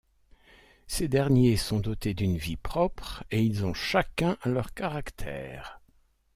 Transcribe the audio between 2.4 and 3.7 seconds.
propre et ils